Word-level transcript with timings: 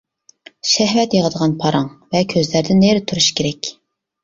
شەھۋەت 0.69 1.13
ياغىدىغان 1.17 1.53
پاراڭ 1.61 1.85
ۋە 2.17 2.23
كۆزلەردىن 2.33 2.83
نېرى 2.87 3.07
تۇرۇش 3.13 3.31
كېرەك. 3.39 3.75